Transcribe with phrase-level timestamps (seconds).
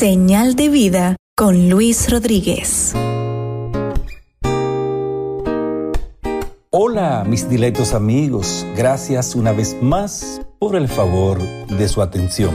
[0.00, 2.94] Señal de vida con Luis Rodríguez.
[6.70, 12.54] Hola mis diletos amigos, gracias una vez más por el favor de su atención.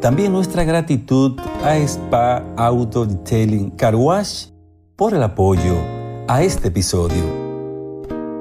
[0.00, 4.46] También nuestra gratitud a Spa Auto Detailing Car Wash
[4.96, 5.76] por el apoyo
[6.28, 7.24] a este episodio.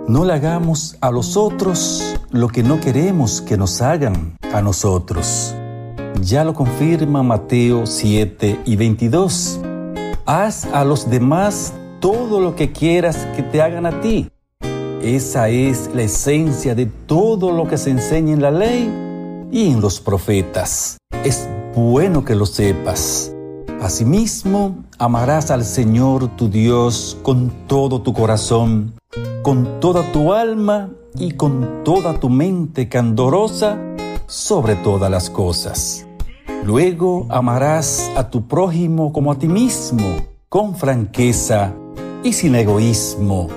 [0.08, 5.54] No le hagamos a los otros lo que no queremos que nos hagan a nosotros.
[6.22, 9.60] Ya lo confirma Mateo 7 y 22.
[10.26, 14.30] Haz a los demás todo lo que quieras que te hagan a ti.
[15.02, 18.90] Esa es la esencia de todo lo que se enseña en la ley
[19.52, 20.98] y en los profetas.
[21.24, 23.34] Es bueno que lo sepas.
[23.82, 28.94] Asimismo, amarás al Señor tu Dios con todo tu corazón
[29.44, 33.78] con toda tu alma y con toda tu mente candorosa
[34.34, 36.06] sobre todas las cosas.
[36.64, 40.18] Luego amarás a tu prójimo como a ti mismo,
[40.50, 41.74] con franqueza
[42.24, 43.50] y sin egoísmo.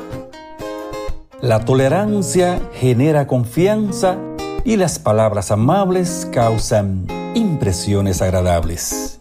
[1.41, 4.19] La tolerancia genera confianza
[4.64, 9.20] y las palabras amables causan impresiones agradables.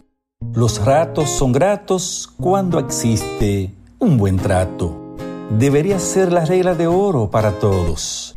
[0.53, 5.05] Los ratos son gratos cuando existe un buen trato
[5.49, 8.33] debería ser la regla de oro para todos,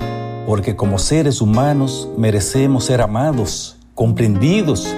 [0.49, 4.97] porque como seres humanos merecemos ser amados, comprendidos,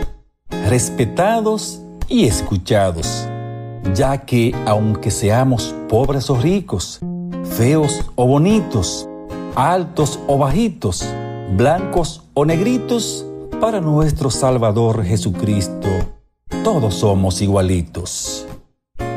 [0.68, 3.26] respetados y escuchados,
[3.92, 7.00] ya que aunque seamos pobres o ricos,
[7.42, 9.08] feos o bonitos,
[9.56, 11.04] altos o bajitos,
[11.56, 13.26] blancos o negritos,
[13.60, 15.88] para nuestro Salvador Jesucristo,
[16.62, 18.46] todos somos igualitos.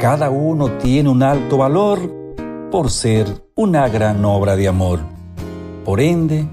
[0.02, 2.00] Cada uno tiene un alto valor
[2.72, 5.12] por ser una gran obra de amor.
[5.86, 6.48] Por ende,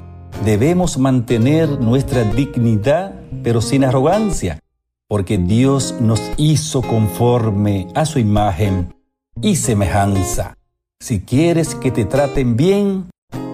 [0.45, 3.15] debemos mantener nuestra dignidad,
[3.45, 4.59] pero sin arrogancia,
[5.07, 8.93] porque Dios nos hizo conforme a su imagen
[9.41, 10.57] y semejanza.
[10.99, 13.09] Si quieres que te traten bien,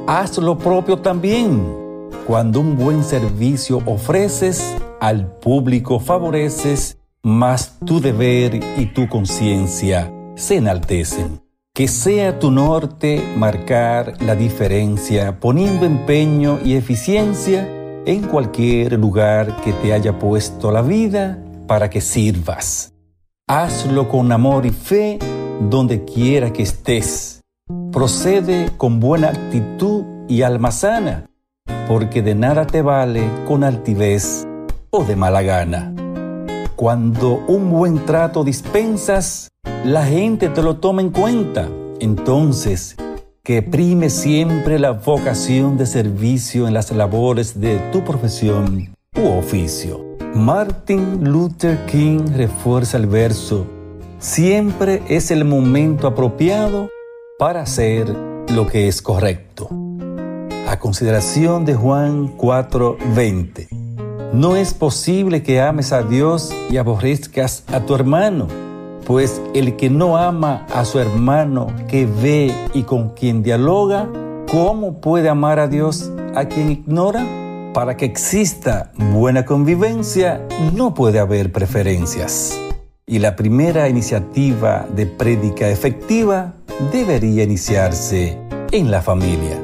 [0.06, 1.62] haz lo propio también.
[2.26, 10.56] Cuando un buen servicio ofreces, al público favoreces, mas tu deber y tu conciencia se
[10.56, 11.45] enaltecen.
[11.76, 17.68] Que sea tu norte marcar la diferencia, poniendo empeño y eficiencia
[18.06, 22.94] en cualquier lugar que te haya puesto la vida para que sirvas.
[23.46, 25.18] Hazlo con amor y fe
[25.68, 27.42] donde quiera que estés.
[27.92, 31.26] Procede con buena actitud y alma sana,
[31.86, 34.48] porque de nada te vale con altivez
[34.88, 35.92] o de mala gana.
[36.74, 39.50] Cuando un buen trato dispensas,
[39.86, 41.68] la gente te lo toma en cuenta.
[42.00, 42.96] Entonces,
[43.44, 50.04] que prime siempre la vocación de servicio en las labores de tu profesión u oficio.
[50.34, 53.64] Martin Luther King refuerza el verso,
[54.18, 56.90] siempre es el momento apropiado
[57.38, 58.08] para hacer
[58.52, 59.68] lo que es correcto.
[60.66, 63.68] A consideración de Juan 4:20.
[64.32, 68.65] No es posible que ames a Dios y aborrezcas a tu hermano
[69.06, 74.08] pues el que no ama a su hermano que ve y con quien dialoga,
[74.50, 77.24] ¿cómo puede amar a Dios a quien ignora?
[77.72, 82.58] Para que exista buena convivencia no puede haber preferencias.
[83.06, 86.54] Y la primera iniciativa de prédica efectiva
[86.92, 88.36] debería iniciarse
[88.72, 89.62] en la familia.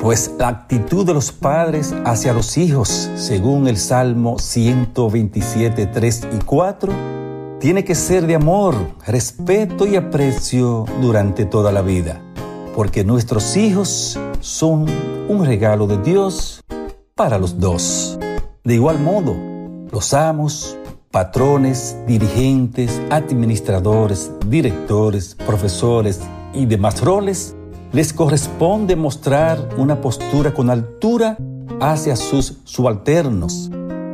[0.00, 6.44] Pues la actitud de los padres hacia los hijos, según el Salmo 127, 3 y
[6.44, 7.17] 4,
[7.60, 8.74] tiene que ser de amor,
[9.04, 12.22] respeto y aprecio durante toda la vida,
[12.74, 14.86] porque nuestros hijos son
[15.28, 16.60] un regalo de Dios
[17.16, 18.18] para los dos.
[18.62, 19.34] De igual modo,
[19.90, 20.76] los amos,
[21.10, 26.20] patrones, dirigentes, administradores, directores, profesores
[26.54, 27.56] y demás roles,
[27.90, 31.36] les corresponde mostrar una postura con altura
[31.80, 33.68] hacia sus subalternos,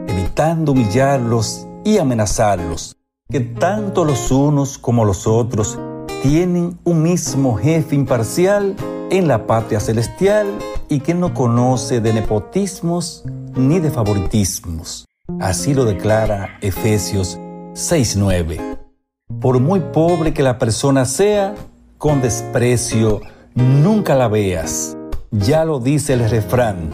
[0.07, 2.97] evitando humillarlos y amenazarlos
[3.31, 5.79] que tanto los unos como los otros
[6.23, 8.77] tienen un mismo jefe imparcial
[9.11, 10.47] en la patria celestial
[10.89, 15.07] y que no conoce de nepotismos ni de favoritismos.
[15.41, 17.39] Así lo declara Efesios
[17.73, 18.61] 6:9.
[19.41, 21.55] Por muy pobre que la persona sea,
[21.97, 23.23] con desprecio
[23.55, 24.97] nunca la veas.
[25.31, 26.91] Ya lo dice el refrán,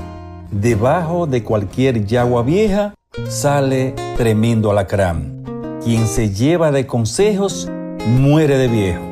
[0.52, 2.94] debajo de cualquier yagua vieja
[3.28, 5.39] sale tremendo alacrán.
[5.82, 7.70] Quien se lleva de consejos
[8.06, 9.02] muere de viejo.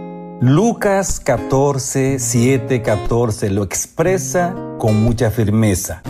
[0.41, 6.03] Lucas 14, 7, 14 lo expresa con mucha firmeza.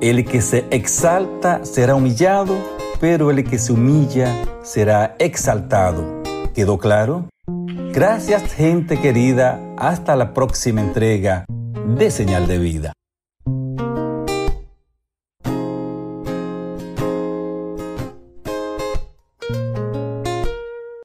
[0.00, 2.56] El que se exalta será humillado
[3.00, 6.22] pero el que se humilla será exaltado.
[6.54, 7.28] ¿Quedó claro?
[7.92, 11.44] Gracias gente querida, hasta la próxima entrega
[11.96, 12.92] de Señal de Vida.